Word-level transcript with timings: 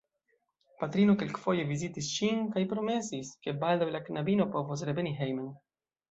Patrino 0.83 1.15
kelkfoje 1.23 1.65
vizitis 1.71 2.07
ŝin 2.13 2.41
kaj 2.55 2.63
promesis, 2.71 3.29
ke 3.43 3.53
baldaŭ 3.65 3.89
la 3.97 4.01
knabino 4.09 4.47
povos 4.57 4.83
reveni 4.91 5.13
hejmen. 5.21 5.53